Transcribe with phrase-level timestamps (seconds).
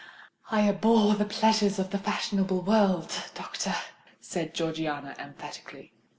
[0.49, 3.75] "I abhor the pleasures of the fashionable world, doctor,"
[4.19, 5.93] said Georgiana emphatically.